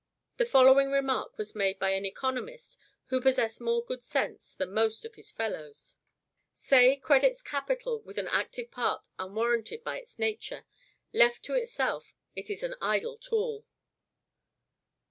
[0.37, 5.05] The following remark was made by an economist who possessed more good sense than most
[5.05, 5.97] of his fellows:
[6.51, 10.65] "Say credits capital with an active part unwarranted by its nature;
[11.13, 13.67] left to itself, it is an idle tool."